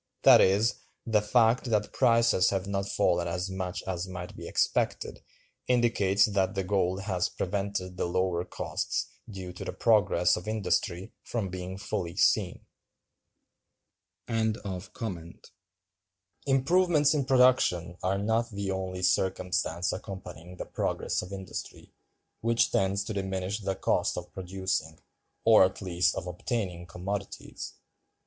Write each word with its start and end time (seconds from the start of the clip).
That 0.23 0.41
is, 0.41 0.79
the 1.05 1.21
fact 1.21 1.65
that 1.65 1.93
prices 1.93 2.49
have 2.49 2.65
not 2.65 2.89
fallen 2.89 3.27
as 3.27 3.51
much 3.51 3.83
as 3.83 4.07
might 4.07 4.35
be 4.35 4.47
expected, 4.47 5.21
indicates 5.67 6.25
that 6.25 6.55
the 6.55 6.63
gold 6.63 7.01
has 7.01 7.29
prevented 7.29 7.97
the 7.97 8.07
lower 8.07 8.43
costs 8.43 9.11
due 9.29 9.53
to 9.53 9.63
the 9.63 9.73
progress 9.73 10.35
of 10.35 10.47
industry 10.47 11.11
from 11.21 11.49
being 11.49 11.77
fully 11.77 12.15
seen. 12.15 12.65
Improvements 14.27 15.53
in 17.13 17.25
production 17.25 17.95
are 18.01 18.17
not 18.17 18.49
the 18.49 18.71
only 18.71 19.03
circumstance 19.03 19.93
accompanying 19.93 20.57
the 20.57 20.65
progress 20.65 21.21
of 21.21 21.31
industry, 21.31 21.93
which 22.39 22.71
tends 22.71 23.03
to 23.03 23.13
diminish 23.13 23.59
the 23.59 23.75
cost 23.75 24.17
of 24.17 24.33
producing, 24.33 24.97
or 25.45 25.63
at 25.63 25.79
least 25.79 26.15
of 26.15 26.25
obtaining, 26.25 26.87
commodities. 26.87 27.75